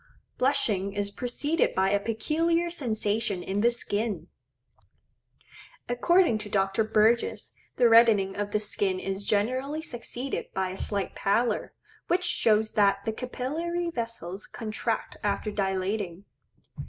Blushing 0.39 0.93
is 0.93 1.11
preceded 1.11 1.75
by 1.75 1.91
a 1.91 1.99
peculiar 1.99 2.71
sensation 2.71 3.43
in 3.43 3.61
the 3.61 3.69
skin. 3.69 4.29
According 5.87 6.39
to 6.39 6.49
Dr. 6.49 6.83
Burgess 6.83 7.53
the 7.75 7.87
reddening 7.87 8.35
of 8.35 8.49
the 8.49 8.59
skin 8.59 8.99
is 8.99 9.23
generally 9.23 9.83
succeeded 9.83 10.47
by 10.55 10.69
a 10.71 10.75
slight 10.79 11.13
pallor, 11.13 11.75
which 12.07 12.23
shows 12.23 12.71
that 12.71 13.05
the 13.05 13.13
capillary 13.13 13.91
vessels 13.91 14.47
contract 14.47 15.17
after 15.23 15.51
dilating. 15.51 16.25